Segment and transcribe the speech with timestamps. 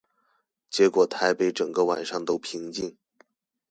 [0.71, 2.95] 結果台北整個晚上都平靜